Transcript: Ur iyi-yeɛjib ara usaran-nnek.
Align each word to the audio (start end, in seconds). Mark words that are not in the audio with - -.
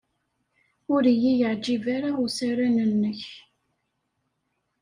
Ur 0.93 1.03
iyi-yeɛjib 1.13 1.83
ara 1.95 2.09
usaran-nnek. 2.23 3.21